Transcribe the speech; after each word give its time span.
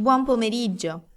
Buon 0.00 0.24
pomeriggio. 0.24 1.09